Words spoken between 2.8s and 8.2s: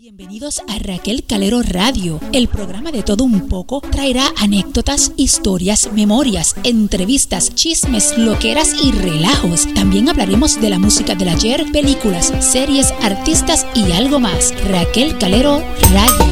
de todo un poco traerá anécdotas, historias, memorias, entrevistas, chismes,